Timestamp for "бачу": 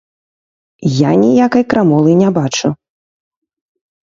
2.39-2.67